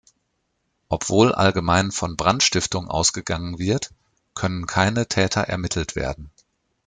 [0.89, 3.91] Obwohl allgemein von Brandstiftung ausgegangen wird,
[4.33, 6.31] können keine Täter ermittelt werden.